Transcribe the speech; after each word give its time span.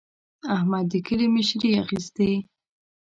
احمد 0.55 0.85
د 0.91 0.93
کلي 1.07 1.27
مشري 1.35 1.69
اخېستې. 1.81 2.31